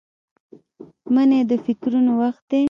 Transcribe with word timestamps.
منی 1.13 1.39
د 1.49 1.51
فکرونو 1.65 2.11
وخت 2.21 2.43
دی 2.49 2.59